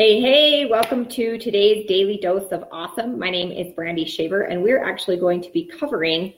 [0.00, 3.18] Hey, hey, welcome to today's Daily Dose of Awesome.
[3.18, 6.32] My name is Brandy Shaver, and we're actually going to be covering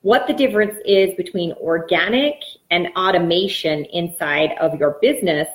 [0.00, 2.36] what the difference is between organic
[2.70, 5.46] and automation inside of your business,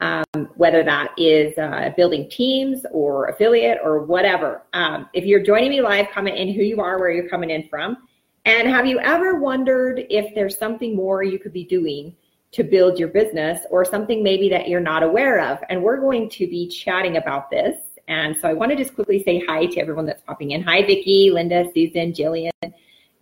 [0.00, 0.22] um,
[0.54, 4.62] whether that is uh, building teams or affiliate or whatever.
[4.72, 7.68] Um, if you're joining me live, comment in who you are, where you're coming in
[7.68, 7.96] from.
[8.44, 12.14] And have you ever wondered if there's something more you could be doing
[12.52, 15.58] to build your business or something maybe that you're not aware of?
[15.68, 17.76] And we're going to be chatting about this.
[18.08, 20.62] And so I want to just quickly say hi to everyone that's popping in.
[20.62, 22.50] Hi, Vicki, Linda, Susan, Jillian,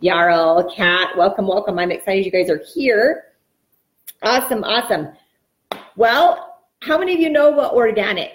[0.01, 1.15] Yarl, Kat.
[1.15, 1.77] Welcome, welcome.
[1.77, 3.25] I'm excited you guys are here.
[4.23, 5.09] Awesome, awesome.
[5.95, 8.31] Well, how many of you know what organic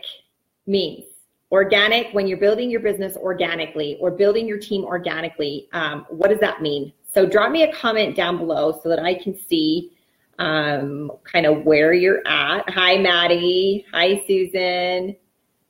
[0.67, 1.05] means?
[1.51, 6.41] Organic, when you're building your business organically or building your team organically, um, what does
[6.41, 6.93] that mean?
[7.13, 9.94] So drop me a comment down below so that I can see
[10.39, 12.69] um, kind of where you're at.
[12.71, 13.85] Hi, Maddie.
[13.93, 15.17] Hi, Susan.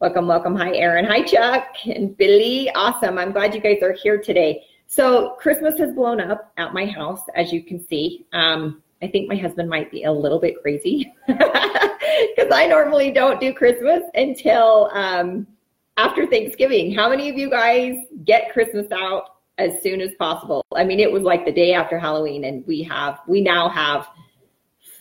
[0.01, 0.57] Welcome, welcome.
[0.57, 1.05] Hi, Aaron.
[1.05, 2.71] Hi, Chuck and Billy.
[2.75, 3.19] Awesome.
[3.19, 4.65] I'm glad you guys are here today.
[4.87, 8.27] So Christmas has blown up at my house, as you can see.
[8.33, 13.41] Um, I think my husband might be a little bit crazy because I normally don't
[13.41, 15.47] do Christmas until um,
[15.97, 16.95] after Thanksgiving.
[16.95, 20.65] How many of you guys get Christmas out as soon as possible?
[20.75, 24.09] I mean, it was like the day after Halloween, and we have we now have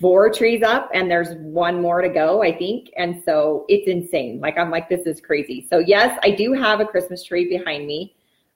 [0.03, 2.89] four trees up, and there's one more to go, I think.
[2.97, 4.41] And so it's insane.
[4.41, 5.65] Like I'm like, this is crazy.
[5.69, 8.13] So yes, I do have a Christmas tree behind me.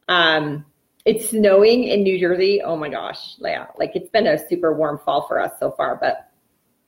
[0.09, 0.65] Um,
[1.05, 2.61] it's snowing in New Jersey.
[2.61, 5.95] Oh my gosh, yeah, like it's been a super warm fall for us so far.
[5.95, 6.29] But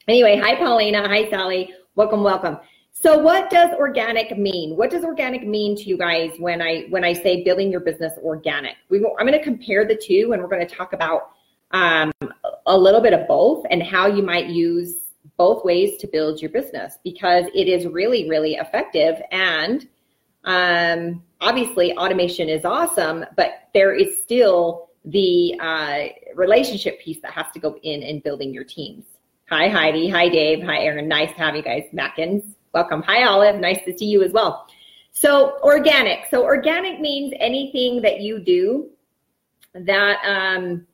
[0.10, 2.58] anyway, hi Paulina, hi Sally, welcome, welcome.
[2.92, 4.76] So what does organic mean?
[4.76, 8.12] What does organic mean to you guys when I when I say building your business
[8.22, 8.76] organic?
[8.90, 11.32] We I'm going to compare the two, and we're going to talk about
[11.72, 12.12] um,
[12.70, 16.50] a little bit of both and how you might use both ways to build your
[16.52, 19.88] business because it is really really effective and
[20.46, 27.46] um, obviously automation is awesome, but there is still the uh, relationship piece that has
[27.54, 29.04] to go in in building your teams.
[29.50, 31.10] Hi Heidi, hi Dave, hi Aaron.
[31.10, 31.84] Nice to have you guys.
[31.94, 33.02] Mackins, Welcome.
[33.08, 33.60] Hi, Olive.
[33.60, 34.68] Nice to see you as well.
[35.12, 36.28] So, organic.
[36.30, 38.90] So, organic means anything that you do
[39.74, 40.86] that um,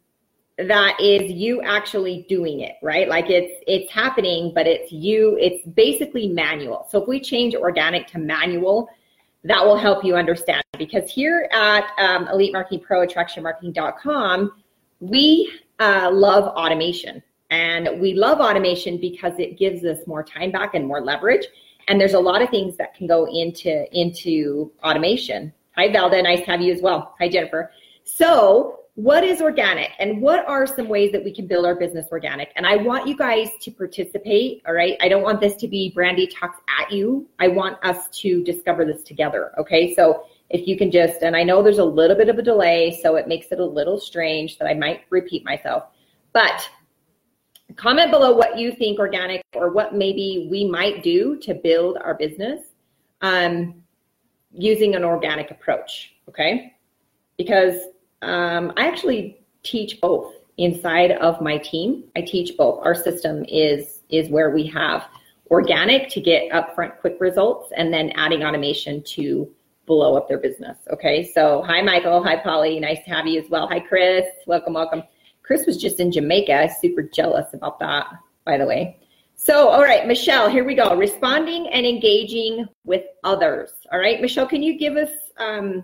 [0.57, 3.09] that is you actually doing it, right?
[3.09, 5.38] Like it's it's happening, but it's you.
[5.39, 6.88] It's basically manual.
[6.89, 8.89] So, if we change organic to manual,
[9.43, 10.63] that will help you understand.
[10.77, 14.51] Because here at um, Elite Marketing Pro, attraction AttractionMarketing.com,
[14.99, 17.22] we uh, love automation.
[17.51, 21.45] And we love automation because it gives us more time back and more leverage.
[21.87, 25.53] And there's a lot of things that can go into into automation.
[25.75, 26.23] Hi, Valda.
[26.23, 27.13] Nice to have you as well.
[27.19, 27.72] Hi, Jennifer.
[28.03, 32.07] So, what is organic and what are some ways that we can build our business
[32.11, 32.51] organic?
[32.56, 34.61] And I want you guys to participate.
[34.66, 34.97] All right.
[35.01, 37.28] I don't want this to be Brandy talks at you.
[37.38, 39.51] I want us to discover this together.
[39.57, 39.94] Okay.
[39.94, 43.00] So, if you can just, and I know there's a little bit of a delay,
[43.01, 45.85] so it makes it a little strange that I might repeat myself,
[46.34, 46.69] but
[47.75, 52.13] comment below what you think organic or what maybe we might do to build our
[52.13, 52.61] business
[53.22, 53.81] um,
[54.51, 56.13] using an organic approach.
[56.29, 56.73] Okay.
[57.38, 57.75] Because
[58.25, 62.05] um, I actually teach both inside of my team.
[62.15, 62.79] I teach both.
[62.83, 65.07] Our system is is where we have
[65.51, 69.49] organic to get upfront quick results and then adding automation to
[69.85, 70.77] blow up their business.
[70.91, 71.31] Okay.
[71.33, 72.23] So hi Michael.
[72.23, 72.79] Hi Polly.
[72.79, 73.67] Nice to have you as well.
[73.67, 74.25] Hi Chris.
[74.47, 75.03] Welcome, welcome.
[75.43, 76.69] Chris was just in Jamaica.
[76.81, 78.07] Super jealous about that,
[78.45, 78.97] by the way.
[79.35, 80.95] So, all right, Michelle, here we go.
[80.95, 83.71] Responding and engaging with others.
[83.91, 85.83] All right, Michelle, can you give us um,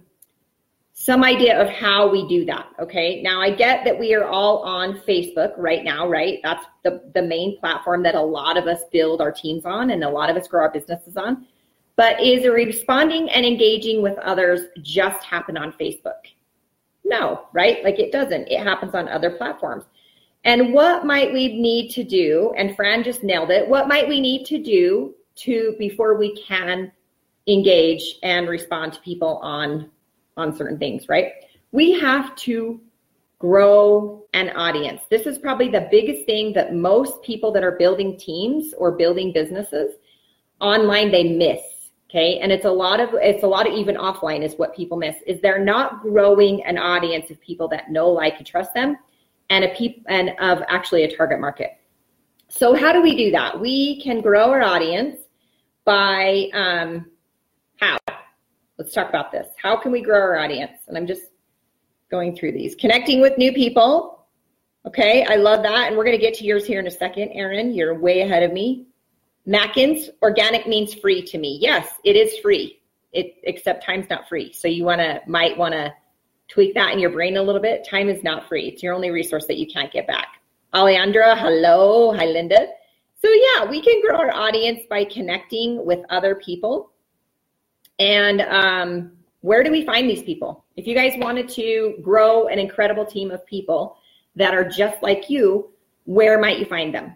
[1.04, 2.68] some idea of how we do that?
[2.80, 6.40] Okay, now I get that we are all on Facebook right now, right?
[6.44, 10.04] That's the, the main platform that a lot of us build our teams on and
[10.04, 11.48] a lot of us grow our businesses on.
[11.96, 16.22] But is responding and engaging with others just happen on Facebook?
[17.04, 17.84] No, right?
[17.84, 18.48] Like it doesn't.
[18.50, 19.86] It happens on other platforms.
[20.44, 22.54] And what might we need to do?
[22.56, 23.68] And Fran just nailed it.
[23.68, 26.92] What might we need to do to before we can
[27.48, 29.90] engage and respond to people on
[30.38, 31.34] on certain things, right?
[31.72, 32.82] We have to
[33.40, 35.02] grow an audience.
[35.10, 39.32] This is probably the biggest thing that most people that are building teams or building
[39.34, 39.96] businesses
[40.60, 41.62] online they miss
[42.12, 42.40] Okay.
[42.40, 45.16] And it's a lot of, it's a lot of even offline is what people miss
[45.26, 48.98] is they're not growing an audience of people that know, like, and trust them
[49.50, 51.78] and a peop- and of actually a target market.
[52.50, 53.58] So how do we do that?
[53.58, 55.20] We can grow our audience
[55.86, 57.06] by, um?
[58.82, 59.48] Let's talk about this.
[59.62, 60.80] How can we grow our audience?
[60.88, 61.22] And I'm just
[62.10, 62.74] going through these.
[62.74, 64.26] Connecting with new people.
[64.88, 65.88] Okay, I love that.
[65.88, 67.76] And we're going to get to yours here in a second, Aaron.
[67.76, 68.88] You're way ahead of me.
[69.48, 71.60] Mackins, organic means free to me.
[71.62, 72.82] Yes, it is free.
[73.14, 74.52] It except time's not free.
[74.52, 75.94] So you wanna might wanna
[76.48, 77.88] tweak that in your brain a little bit.
[77.88, 78.68] Time is not free.
[78.68, 80.42] It's your only resource that you can't get back.
[80.74, 82.16] Alejandra, hello.
[82.16, 82.68] Hi, Linda.
[83.22, 86.92] So yeah, we can grow our audience by connecting with other people.
[88.02, 89.12] And um,
[89.42, 90.66] where do we find these people?
[90.76, 93.98] If you guys wanted to grow an incredible team of people
[94.36, 95.70] that are just like you,
[96.06, 97.16] where might you find them?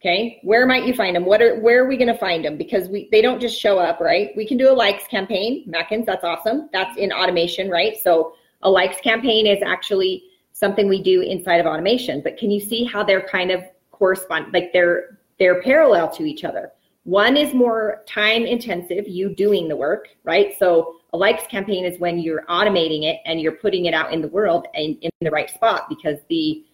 [0.00, 1.26] Okay, where might you find them?
[1.26, 2.56] What are where are we going to find them?
[2.56, 4.30] Because we they don't just show up, right?
[4.34, 6.06] We can do a likes campaign, Mackins.
[6.06, 6.70] That's awesome.
[6.72, 7.96] That's in automation, right?
[8.02, 12.22] So a likes campaign is actually something we do inside of automation.
[12.22, 13.62] But can you see how they're kind of
[13.92, 14.54] correspond?
[14.54, 16.72] Like they're they're parallel to each other.
[17.04, 20.54] One is more time intensive, you doing the work, right?
[20.58, 24.22] So a likes campaign is when you're automating it and you're putting it out in
[24.22, 26.64] the world and in the right spot because the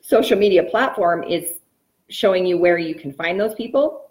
[0.00, 1.60] social media platform is
[2.08, 4.10] showing you where you can find those people.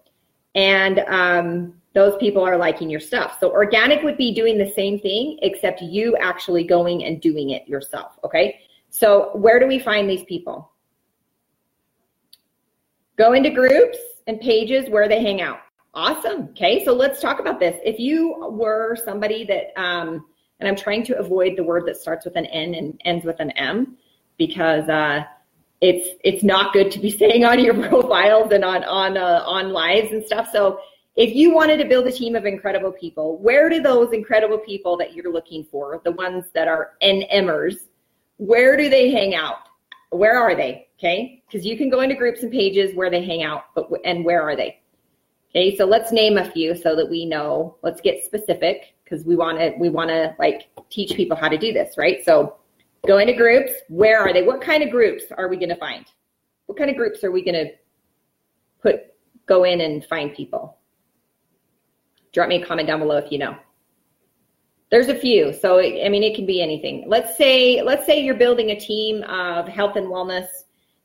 [0.54, 3.38] And um, those people are liking your stuff.
[3.40, 7.68] So organic would be doing the same thing, except you actually going and doing it
[7.68, 8.14] yourself.
[8.24, 8.60] Okay.
[8.90, 10.71] So where do we find these people?
[13.22, 15.60] Go into groups and pages where they hang out.
[15.94, 16.48] Awesome.
[16.50, 16.84] Okay.
[16.84, 17.80] So let's talk about this.
[17.86, 20.26] If you were somebody that, um,
[20.60, 23.40] and I'm trying to avoid the word that starts with an N and ends with
[23.40, 23.96] an M
[24.40, 25.24] because, uh,
[25.82, 29.72] it's it's not good to be saying on your profiles and on on uh, on
[29.72, 30.50] lives and stuff.
[30.52, 30.80] So
[31.16, 34.98] if you wanted to build a team of incredible people, where do those incredible people
[34.98, 37.76] that you're looking for, the ones that are NMers,
[38.38, 39.58] where do they hang out?
[40.10, 40.88] Where are they?
[41.02, 44.24] Okay, because you can go into groups and pages where they hang out, but and
[44.24, 44.80] where are they?
[45.50, 47.78] Okay, so let's name a few so that we know.
[47.82, 51.58] Let's get specific because we want to we want to like teach people how to
[51.58, 52.24] do this, right?
[52.24, 52.58] So
[53.08, 53.74] Go into groups.
[53.90, 54.44] Where are they?
[54.44, 56.06] What kind of groups are we going to find?
[56.68, 57.72] What kind of groups are we going to
[58.82, 59.14] put
[59.48, 60.78] go in and find people?
[62.32, 63.56] Drop me a comment down below if you know.
[64.92, 65.54] There's a few.
[65.54, 67.06] So I mean it can be anything.
[67.08, 70.48] Let's say let's say you're building a team of health and wellness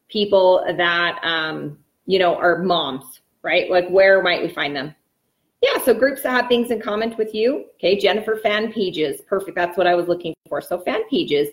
[0.08, 3.70] people that um, you know are moms, right?
[3.70, 4.94] Like where might we find them?
[5.62, 7.66] Yeah, so groups that have things in common with you.
[7.76, 9.20] Okay, Jennifer fan pages.
[9.22, 9.56] Perfect.
[9.56, 10.60] That's what I was looking for.
[10.60, 11.48] So fan pages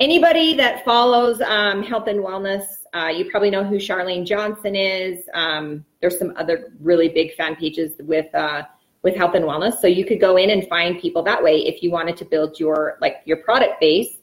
[0.00, 2.64] anybody that follows um, health and wellness,
[2.94, 5.28] uh, you probably know who Charlene Johnson is.
[5.34, 8.62] Um, there's some other really big fan pages with uh,
[9.02, 11.82] with health and wellness, so you could go in and find people that way if
[11.82, 14.17] you wanted to build your like your product base,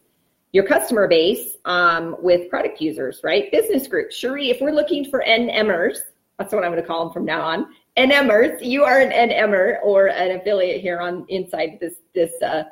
[0.56, 3.52] your customer base um, with product users, right?
[3.52, 4.16] Business groups.
[4.16, 5.98] Cherie, if we're looking for NMers,
[6.40, 7.68] that's what I'm going to call them from now on.
[7.98, 12.64] NMers, you are an NMer or an affiliate here on inside this this uh,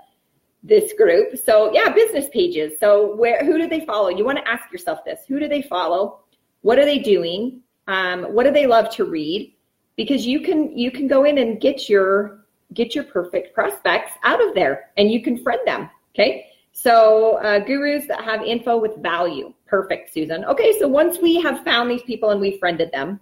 [0.64, 1.36] this group.
[1.36, 2.80] So yeah, business pages.
[2.80, 4.08] So where who do they follow?
[4.08, 6.22] You want to ask yourself this: Who do they follow?
[6.62, 7.60] What are they doing?
[7.88, 9.54] Um, what do they love to read?
[9.98, 14.42] Because you can you can go in and get your get your perfect prospects out
[14.42, 15.90] of there, and you can friend them.
[16.16, 16.48] Okay.
[16.74, 19.54] So uh, gurus that have info with value.
[19.68, 20.44] Perfect, Susan.
[20.46, 23.20] Okay, so once we have found these people and we friended them,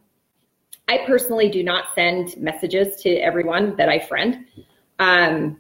[0.88, 4.45] I personally do not send messages to everyone that I friend.
[5.00, 5.59] Um,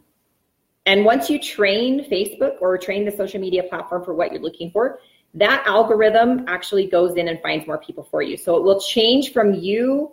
[0.85, 4.71] and once you train Facebook or train the social media platform for what you're looking
[4.71, 4.99] for,
[5.33, 8.35] that algorithm actually goes in and finds more people for you.
[8.35, 10.11] So it will change from you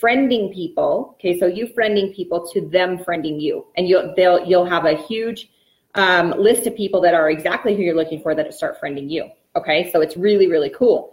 [0.00, 4.66] friending people, okay, so you friending people to them friending you, and you'll they'll you'll
[4.66, 5.50] have a huge
[5.94, 9.30] um, list of people that are exactly who you're looking for that start friending you.
[9.56, 11.12] Okay, so it's really really cool.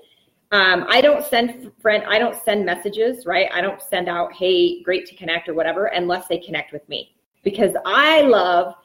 [0.51, 3.49] Um, I don't send friend I don't send messages, right?
[3.53, 7.15] I don't send out hey great to connect or whatever unless they connect with me
[7.43, 8.75] because I love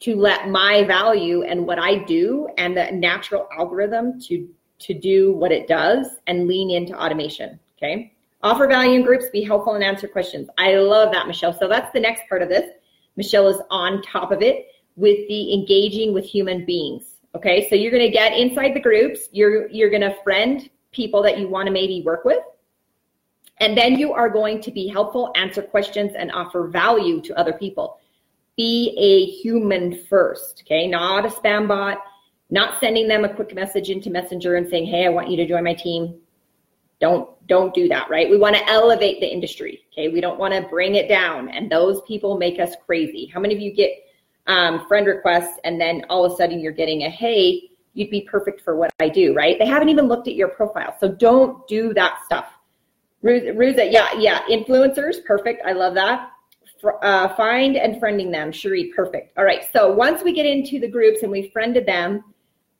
[0.00, 4.48] to let my value and what I do and the natural algorithm to
[4.80, 7.58] to do what it does and lean into automation.
[7.76, 8.12] Okay.
[8.42, 10.48] Offer value in groups, be helpful and answer questions.
[10.56, 11.52] I love that, Michelle.
[11.52, 12.70] So that's the next part of this.
[13.16, 14.66] Michelle is on top of it
[14.96, 17.04] with the engaging with human beings.
[17.34, 17.68] Okay.
[17.68, 19.28] So you're going to get inside the groups.
[19.32, 22.42] You're, you're going to friend people that you want to maybe work with.
[23.58, 27.52] And then you are going to be helpful, answer questions, and offer value to other
[27.52, 27.98] people
[28.60, 30.86] be a human first, okay?
[30.86, 31.96] Not a spam bot,
[32.50, 35.46] not sending them a quick message into Messenger and saying, "Hey, I want you to
[35.46, 36.20] join my team."
[37.00, 38.28] Don't don't do that, right?
[38.28, 40.08] We want to elevate the industry, okay?
[40.08, 43.30] We don't want to bring it down, and those people make us crazy.
[43.32, 43.92] How many of you get
[44.46, 48.22] um, friend requests and then all of a sudden you're getting a hey, you'd be
[48.22, 49.58] perfect for what I do, right?
[49.58, 52.46] They haven't even looked at your profile, so don't do that stuff.
[53.22, 55.62] Ruza, yeah, yeah, influencers, perfect.
[55.66, 56.30] I love that
[57.02, 58.52] uh, find and friending them.
[58.52, 59.36] Cherie, perfect.
[59.36, 59.66] All right.
[59.72, 62.24] So once we get into the groups and we've friended them,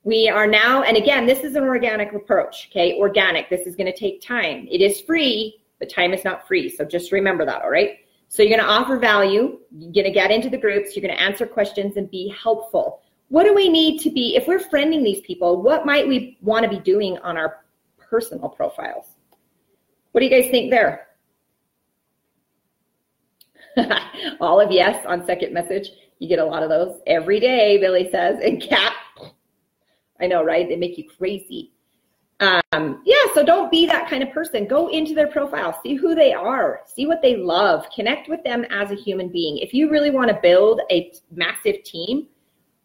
[0.03, 2.69] we are now, and again, this is an organic approach.
[2.71, 2.97] Okay.
[2.97, 3.49] Organic.
[3.49, 4.67] This is going to take time.
[4.71, 6.69] It is free, but time is not free.
[6.69, 7.99] So just remember that, all right?
[8.31, 11.13] So you're going to offer value, you're going to get into the groups, you're going
[11.13, 13.01] to answer questions and be helpful.
[13.27, 16.63] What do we need to be, if we're friending these people, what might we want
[16.63, 17.65] to be doing on our
[17.99, 19.17] personal profiles?
[20.13, 21.07] What do you guys think there?
[24.39, 25.89] All of yes on second message.
[26.19, 28.39] You get a lot of those every day, Billy says.
[28.41, 28.93] And Kat,
[30.21, 30.69] I know, right?
[30.69, 31.73] They make you crazy.
[32.41, 34.67] Um, yeah, so don't be that kind of person.
[34.67, 38.65] Go into their profile, see who they are, see what they love, connect with them
[38.71, 39.59] as a human being.
[39.59, 42.27] If you really want to build a massive team,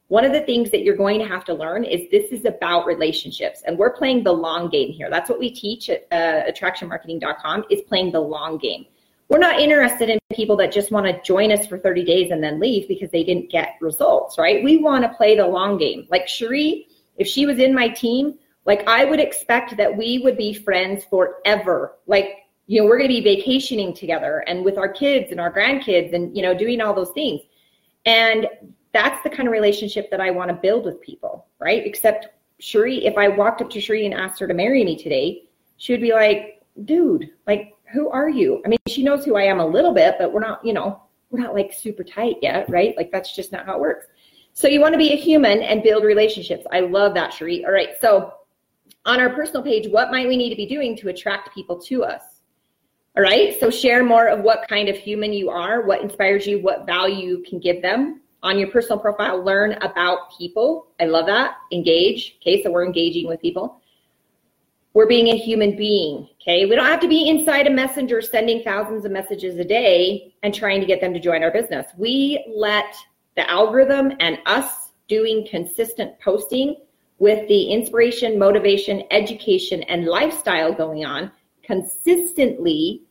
[0.09, 2.87] one of the things that you're going to have to learn is this is about
[2.87, 7.65] relationships and we're playing the long game here that's what we teach at uh, attractionmarketing.com
[7.71, 8.87] is playing the long game
[9.29, 12.43] we're not interested in people that just want to join us for 30 days and
[12.43, 14.63] then leave because they didn't get results, right?
[14.63, 16.07] We want to play the long game.
[16.11, 16.87] Like Cherie,
[17.17, 21.05] if she was in my team, like I would expect that we would be friends
[21.05, 21.97] forever.
[22.07, 25.53] Like, you know, we're going to be vacationing together and with our kids and our
[25.53, 27.41] grandkids and, you know, doing all those things.
[28.05, 28.49] And
[28.93, 31.87] that's the kind of relationship that I want to build with people, right?
[31.87, 35.45] Except Cherie, if I walked up to Cherie and asked her to marry me today,
[35.77, 38.63] she would be like, dude, like, who are you?
[38.65, 41.03] I mean, she knows who I am a little bit, but we're not, you know,
[41.31, 42.97] we're not like super tight yet, right?
[42.97, 44.07] Like that's just not how it works.
[44.55, 46.67] So you want to be a human and build relationships.
[46.73, 47.65] I love that, Cherie.
[47.65, 47.91] All right.
[48.01, 48.33] So
[49.07, 52.05] on our personal page, what might we need to be doing to attract people to
[52.05, 52.23] us?
[53.17, 53.59] All right.
[53.59, 57.29] So share more of what kind of human you are, what inspires you, what value
[57.29, 58.21] you can give them.
[58.43, 60.89] On your personal profile, learn about people.
[61.01, 61.57] I love that.
[61.73, 62.37] Engage.
[62.43, 62.63] Okay.
[62.63, 63.81] So we're engaging with people
[64.97, 66.27] we're being a human being.
[66.41, 66.65] Okay.
[66.65, 70.55] We don't have to be inside a messenger sending thousands of messages a day and
[70.55, 71.85] trying to get them to join our business.
[71.99, 72.97] We let
[73.37, 76.77] the algorithm and us doing consistent posting
[77.19, 81.31] with the inspiration, motivation, education, and lifestyle going on
[81.63, 83.03] consistently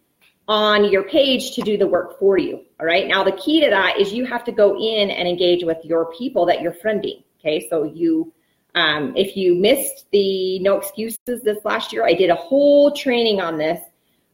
[0.48, 2.62] on your page to do the work for you.
[2.80, 3.08] All right.
[3.08, 6.12] Now, the key to that is you have to go in and engage with your
[6.14, 7.24] people that you're friending.
[7.40, 7.68] Okay.
[7.70, 8.32] So you
[8.76, 13.40] um, if you missed the no excuses this last year, I did a whole training
[13.40, 13.80] on this.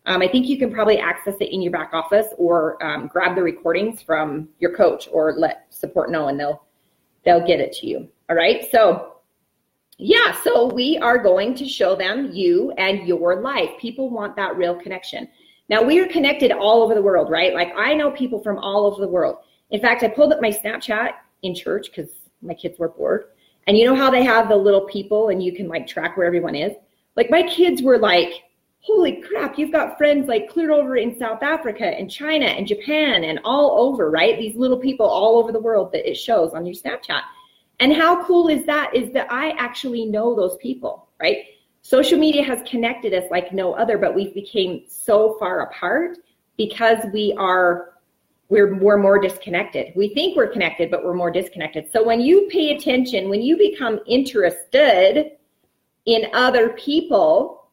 [0.08, 3.36] Um, I think you can probably access it in your back office or um, grab
[3.36, 6.64] the recordings from your coach or let support know and they'll
[7.24, 8.10] they'll get it to you.
[8.30, 8.68] All right.
[8.72, 9.11] So
[10.04, 13.70] yeah, so we are going to show them you and your life.
[13.80, 15.28] People want that real connection.
[15.70, 17.54] Now we are connected all over the world, right?
[17.54, 19.38] Like I know people from all over the world.
[19.70, 21.12] In fact, I pulled up my Snapchat
[21.44, 22.10] in church because
[22.42, 23.26] my kids were bored.
[23.68, 26.26] And you know how they have the little people and you can like track where
[26.26, 26.74] everyone is?
[27.16, 28.34] Like my kids were like,
[28.80, 33.24] holy crap, you've got friends like clear over in South Africa and China and Japan
[33.24, 34.40] and all over, right?
[34.40, 37.22] These little people all over the world that it shows on your Snapchat.
[37.82, 38.96] And how cool is that?
[38.96, 41.38] Is that I actually know those people, right?
[41.82, 46.20] Social media has connected us like no other, but we've became so far apart
[46.58, 47.96] because we are
[48.50, 49.94] we're, we're more disconnected.
[49.96, 51.90] We think we're connected, but we're more disconnected.
[51.92, 55.38] So when you pay attention, when you become interested
[56.06, 57.70] in other people,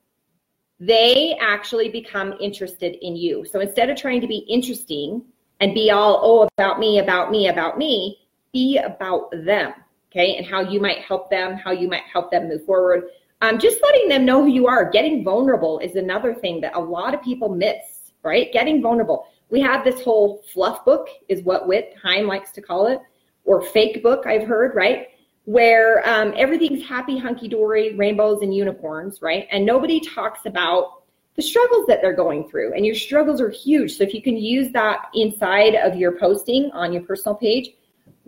[0.78, 3.44] they actually become interested in you.
[3.44, 5.24] So instead of trying to be interesting
[5.60, 8.20] and be all, oh, about me, about me, about me,
[8.52, 9.74] be about them.
[10.10, 10.36] Okay.
[10.36, 13.04] And how you might help them, how you might help them move forward.
[13.40, 14.90] Um, just letting them know who you are.
[14.90, 18.52] Getting vulnerable is another thing that a lot of people miss, right?
[18.52, 22.86] Getting vulnerable we have this whole fluff book, is what Whit Heim likes to call
[22.86, 23.00] it,
[23.44, 25.08] or fake book, I've heard, right?
[25.44, 29.48] Where um, everything's happy, hunky dory, rainbows and unicorns, right?
[29.50, 31.02] And nobody talks about
[31.36, 32.74] the struggles that they're going through.
[32.74, 33.96] And your struggles are huge.
[33.96, 37.70] So if you can use that inside of your posting on your personal page,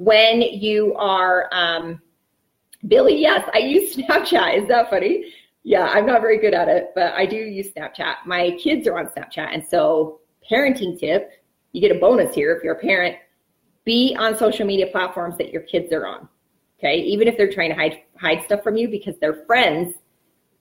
[0.01, 2.01] when you are, um,
[2.89, 4.63] Billy, yes, I use Snapchat.
[4.63, 5.31] Is that funny?
[5.63, 8.15] Yeah, I'm not very good at it, but I do use Snapchat.
[8.25, 9.53] My kids are on Snapchat.
[9.53, 11.33] And so parenting tip,
[11.73, 13.17] you get a bonus here if you're a parent,
[13.85, 16.27] be on social media platforms that your kids are on.
[16.79, 19.97] Okay, even if they're trying to hide hide stuff from you because their friends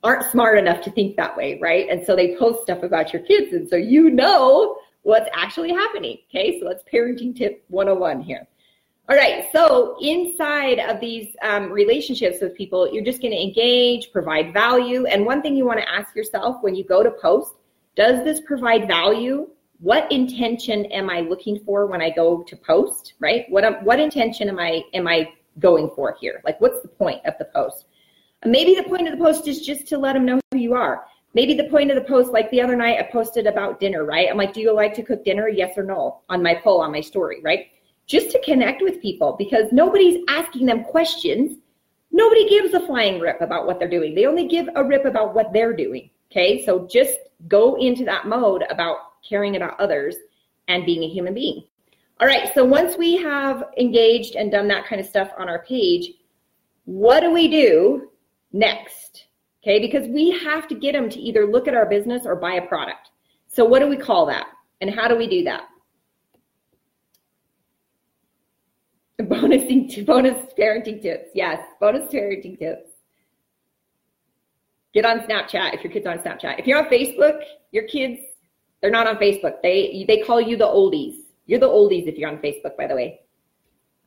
[0.03, 1.88] aren't smart enough to think that way, right?
[1.89, 6.17] And so they post stuff about your kids, and so you know what's actually happening.
[6.29, 8.49] Okay, so that's parenting tip 101 here.
[9.10, 14.12] All right, so inside of these um, relationships with people, you're just going to engage,
[14.12, 17.54] provide value, and one thing you want to ask yourself when you go to post:
[17.96, 19.48] Does this provide value
[19.80, 23.46] what intention am I looking for when I go to post, right?
[23.50, 26.42] What what intention am I am I going for here?
[26.46, 27.86] Like, what's the point of the post?
[28.46, 31.06] Maybe the point of the post is just to let them know who you are.
[31.34, 34.28] Maybe the point of the post, like the other night, I posted about dinner, right?
[34.30, 35.50] I'm like, do you like to cook dinner?
[35.50, 37.68] Yes or no on my poll on my story, right?
[38.10, 41.60] Just to connect with people because nobody's asking them questions.
[42.12, 44.13] Nobody gives a flying rip about what they're doing.
[44.13, 48.28] They only give a rip about what they're doing, Okay, so just go into that
[48.28, 48.98] mode about
[49.28, 50.16] caring about others
[50.68, 51.63] and being a human being.
[52.20, 55.63] All right, so once we have engaged and done that kind of stuff on our
[55.63, 56.12] page,
[56.86, 58.12] what do we do
[58.54, 59.25] next?
[59.63, 62.54] Okay, because we have to get them to either look at our business or buy
[62.54, 63.10] a product.
[63.48, 64.48] So, what do we call that?
[64.82, 65.63] And how do we do that?
[69.24, 71.30] Bonusing, bonus parenting tips.
[71.34, 72.90] Yes, bonus parenting tips.
[74.94, 76.58] Get on Snapchat if your kid's on Snapchat.
[76.58, 78.22] If you're on Facebook, your kids,
[78.82, 79.62] they're not on Facebook.
[79.62, 81.18] They they call you the oldies.
[81.48, 83.22] You're the oldies if you're on Facebook, by the way.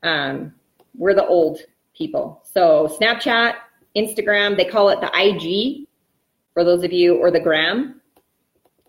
[0.02, 0.54] Um,
[0.94, 1.58] we're the old
[1.94, 2.42] people.
[2.50, 3.54] So Snapchat,
[3.96, 5.86] Instagram, they call it the IG
[6.54, 8.00] for those of you, or the gram.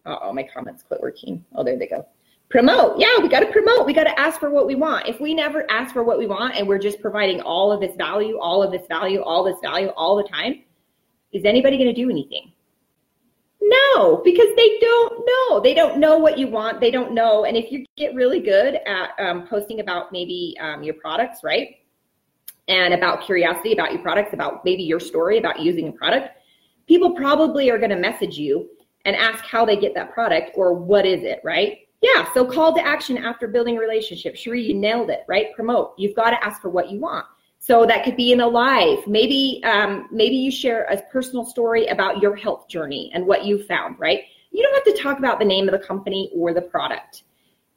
[0.05, 1.43] oh, my comments quit working.
[1.53, 2.05] Oh, there they go.
[2.53, 2.99] Promote.
[2.99, 3.87] Yeah, we got to promote.
[3.87, 5.07] We got to ask for what we want.
[5.07, 7.95] If we never ask for what we want and we're just providing all of this
[7.95, 10.61] value, all of this value, all this value all the time,
[11.31, 12.51] is anybody going to do anything?
[13.59, 15.61] No, because they don't know.
[15.61, 16.79] They don't know what you want.
[16.79, 17.45] They don't know.
[17.45, 21.77] And if you get really good at um, posting about maybe um, your products, right?
[22.67, 26.29] And about curiosity about your products, about maybe your story about using a product,
[26.87, 28.69] people probably are going to message you
[29.05, 31.79] and ask how they get that product or what is it, right?
[32.03, 34.35] Yeah, so call to action after building a relationship.
[34.35, 35.55] Sheree, you nailed it, right?
[35.55, 35.93] Promote.
[35.97, 37.25] You've got to ask for what you want.
[37.59, 39.07] So that could be in a live.
[39.07, 43.63] Maybe um, maybe you share a personal story about your health journey and what you
[43.63, 43.95] found.
[43.99, 44.23] Right?
[44.51, 47.23] You don't have to talk about the name of the company or the product.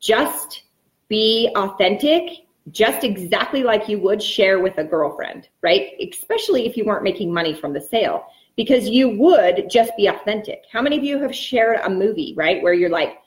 [0.01, 0.65] Just
[1.09, 5.93] be authentic, just exactly like you would share with a girlfriend, right?
[6.01, 10.65] Especially if you weren't making money from the sale, because you would just be authentic.
[10.73, 13.19] How many of you have shared a movie, right, where you're like,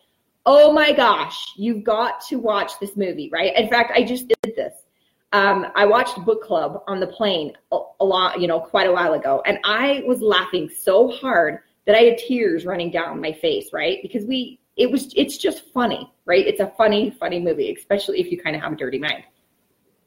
[0.45, 3.55] oh my gosh, you've got to watch this movie, right?
[3.55, 4.73] In fact, I just did this
[5.31, 8.91] um, I watched book club on the plane a, a lot, you know, quite a
[8.91, 13.33] while ago, and I was laughing so hard that I had tears running down my
[13.33, 13.99] face, right?
[14.01, 16.45] Because we, it was, it's just funny, right?
[16.45, 19.23] It's a funny, funny movie, especially if you kind of have a dirty mind,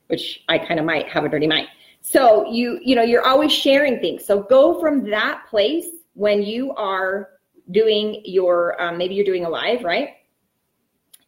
[0.08, 1.68] which I kind of might have a dirty mind.
[2.00, 4.24] So you, you know, you're always sharing things.
[4.24, 7.30] So go from that place when you are
[7.70, 10.11] doing your, um, maybe you're doing a live, right?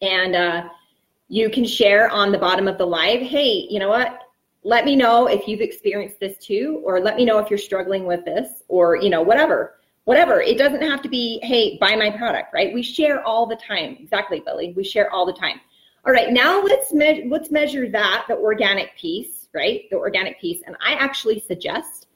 [0.05, 0.69] And uh,
[1.29, 4.21] you can share on the bottom of the live, hey, you know what?
[4.62, 8.05] Let me know if you've experienced this too, or let me know if you're struggling
[8.05, 9.77] with this, or, you know, whatever.
[10.05, 10.43] Whatever.
[10.43, 12.75] It doesn't have to be, hey, buy my product, right?
[12.75, 13.97] We share all the time.
[13.99, 14.75] Exactly, Billy.
[14.77, 15.61] We share all the time.
[16.07, 19.88] All right, now let's me- let's measure that, the organic piece, right?
[19.90, 20.61] The organic piece.
[20.67, 22.09] And I actually suggest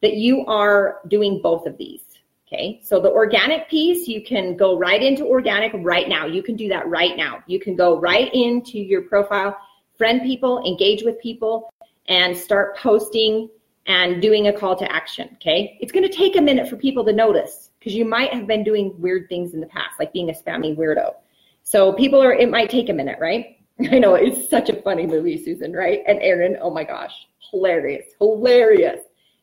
[0.00, 2.03] that you are doing both of these.
[2.46, 6.26] Okay, so the organic piece, you can go right into organic right now.
[6.26, 7.42] You can do that right now.
[7.46, 9.56] You can go right into your profile,
[9.96, 11.72] friend people, engage with people,
[12.06, 13.48] and start posting
[13.86, 15.30] and doing a call to action.
[15.34, 18.46] Okay, it's going to take a minute for people to notice because you might have
[18.46, 21.14] been doing weird things in the past, like being a spammy weirdo.
[21.62, 23.58] So people are, it might take a minute, right?
[23.90, 26.00] I know it's such a funny movie, Susan, right?
[26.06, 29.00] And Aaron, oh my gosh, hilarious, hilarious.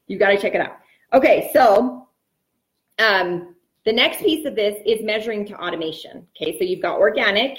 [0.07, 0.77] You got to check it out.
[1.13, 2.07] Okay, so
[3.01, 6.27] um, the next piece of this is measuring to automation.
[6.35, 7.57] Okay, so you've got organic,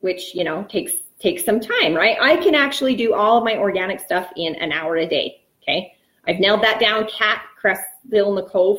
[0.00, 2.16] which you know takes takes some time, right?
[2.20, 5.44] I can actually do all of my organic stuff in an hour a day.
[5.62, 5.92] Okay,
[6.26, 7.08] I've nailed that down.
[7.08, 8.78] Kat Krasilnikov,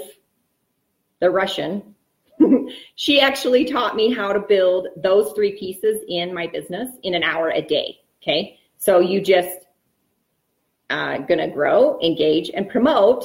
[1.19, 1.95] the Russian,
[2.95, 7.23] she actually taught me how to build those three pieces in my business in an
[7.23, 7.99] hour a day.
[8.21, 9.65] Okay, so you just
[10.89, 13.23] uh, gonna grow, engage, and promote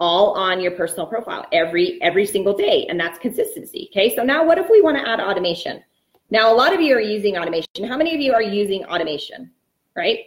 [0.00, 4.14] all on your personal profile every every single day and that's consistency okay?
[4.16, 5.84] So now what if we want to add automation?
[6.30, 7.84] Now a lot of you are using automation.
[7.86, 9.50] How many of you are using automation
[9.96, 10.20] right?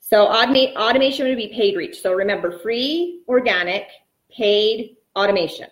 [0.00, 2.02] So automate automation would be paid reach.
[2.02, 3.88] So remember free organic
[4.30, 5.68] paid automation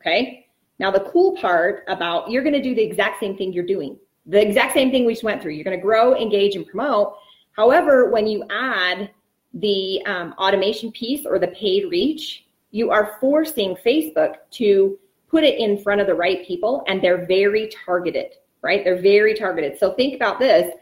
[0.00, 0.46] okay?
[0.78, 3.96] Now the cool part about you're going to do the exact same thing you're doing
[4.26, 5.52] the exact same thing we just went through.
[5.52, 7.16] You're going to grow engage and promote.
[7.52, 9.10] However when you add
[9.54, 14.98] the um, automation piece or the paid reach you are forcing Facebook to
[15.28, 18.84] put it in front of the right people and they're very targeted, right?
[18.84, 19.78] They're very targeted.
[19.78, 20.72] So think about this.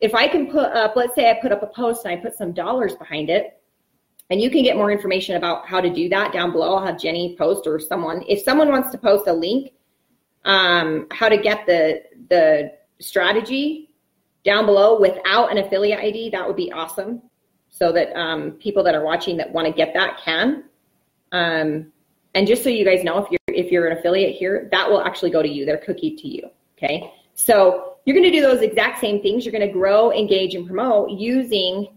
[0.00, 2.36] If I can put up, let's say I put up a post and I put
[2.36, 3.58] some dollars behind it,
[4.30, 6.74] and you can get more information about how to do that down below.
[6.74, 8.24] I'll have Jenny post or someone.
[8.26, 9.72] If someone wants to post a link,
[10.44, 13.90] um, how to get the the strategy
[14.44, 17.22] down below without an affiliate ID, that would be awesome.
[17.68, 20.64] So that um, people that are watching that want to get that can.
[21.32, 21.92] Um,
[22.34, 25.02] and just so you guys know, if you're if you're an affiliate here, that will
[25.02, 25.66] actually go to you.
[25.66, 26.48] They're cookie to you.
[26.78, 27.12] Okay.
[27.34, 29.44] So you're going to do those exact same things.
[29.44, 31.88] You're going to grow, engage, and promote using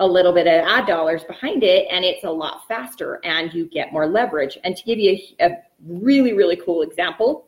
[0.00, 3.66] a little bit of ad dollars behind it, and it's a lot faster, and you
[3.66, 4.58] get more leverage.
[4.64, 7.46] And to give you a, a really, really cool example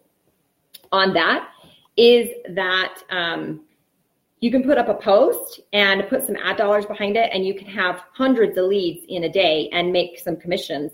[0.93, 1.49] on that
[1.97, 3.63] is that um,
[4.41, 7.55] you can put up a post and put some ad dollars behind it, and you
[7.55, 10.93] can have hundreds of leads in a day and make some commissions,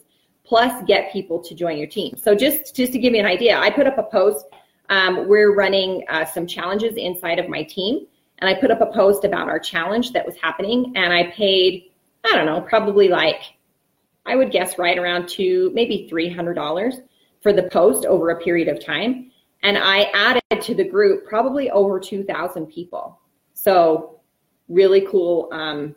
[0.53, 2.15] plus get people to join your team.
[2.19, 4.45] So just just to give you an idea, I put up a post.
[4.91, 8.07] Um, we're running uh, some challenges inside of my team,
[8.39, 11.91] and I put up a post about our challenge that was happening, and I paid
[12.27, 13.41] I don't know probably like
[14.27, 16.97] I would guess right around two maybe three hundred dollars
[17.43, 19.31] for the post over a period of time.
[19.63, 23.21] And I added to the group probably over 2,000 people.
[23.55, 24.21] So
[24.69, 25.95] really cool, um,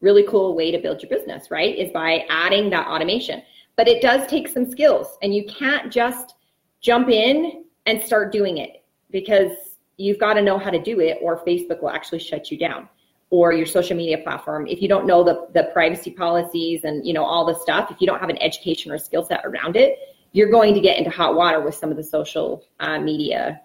[0.00, 1.76] really cool way to build your business, right?
[1.76, 3.42] Is by adding that automation.
[3.80, 6.34] But it does take some skills and you can't just
[6.82, 9.52] jump in and start doing it because
[9.96, 12.90] you've got to know how to do it or Facebook will actually shut you down
[13.30, 17.14] or your social media platform if you don't know the, the privacy policies and you
[17.14, 19.98] know all the stuff if you don't have an education or skill set around it
[20.32, 23.62] you're going to get into hot water with some of the social uh, media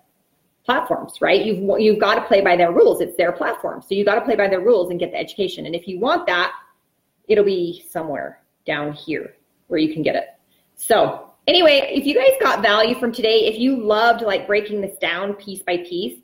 [0.64, 1.46] platforms, right?
[1.46, 3.02] You've you've got to play by their rules.
[3.02, 5.66] It's their platform, so you got to play by their rules and get the education.
[5.66, 6.54] And if you want that,
[7.28, 9.36] it'll be somewhere down here
[9.68, 10.28] where you can get it.
[10.76, 14.98] So anyway, if you guys got value from today, if you loved like breaking this
[14.98, 16.20] down piece by piece,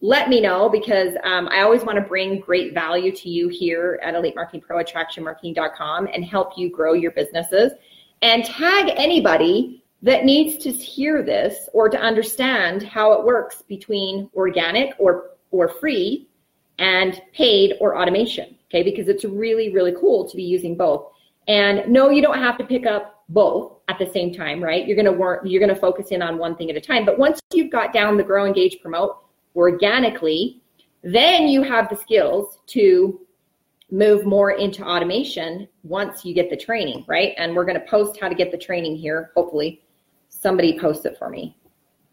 [0.00, 3.98] let me know because um, I always want to bring great value to you here
[4.02, 7.72] at Elite Marketing Pro, AttractionMarketing.com, and help you grow your businesses.
[8.20, 14.28] And tag anybody that needs to hear this or to understand how it works between
[14.34, 16.28] organic or, or free
[16.78, 18.56] and paid or automation.
[18.68, 21.06] Okay, because it's really, really cool to be using both.
[21.48, 24.86] And no, you don't have to pick up both at the same time, right?
[24.86, 27.04] You're gonna work, you're gonna focus in on one thing at a time.
[27.04, 29.18] But once you've got down the grow, engage, promote
[29.56, 30.62] organically,
[31.02, 33.20] then you have the skills to
[33.90, 37.34] move more into automation once you get the training, right?
[37.36, 39.82] And we're going to post how to get the training here, hopefully,
[40.28, 41.56] somebody posts it for me.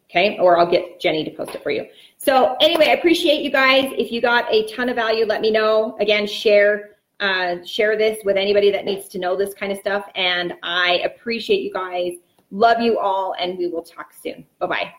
[0.09, 0.37] Okay.
[0.39, 1.85] Or I'll get Jenny to post it for you.
[2.17, 3.85] So anyway, I appreciate you guys.
[3.97, 5.95] If you got a ton of value, let me know.
[6.01, 10.05] Again, share, uh, share this with anybody that needs to know this kind of stuff.
[10.15, 12.13] And I appreciate you guys.
[12.49, 13.35] Love you all.
[13.39, 14.45] And we will talk soon.
[14.59, 14.93] Bye bye.